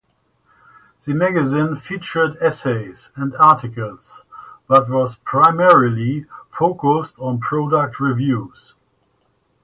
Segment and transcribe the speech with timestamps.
[1.05, 4.23] The magazine featured essays and articles,
[4.65, 8.73] but was primarily focused on product reviews.